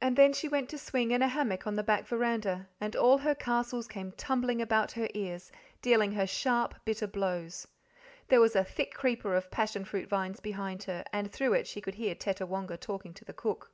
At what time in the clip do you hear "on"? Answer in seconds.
1.66-1.74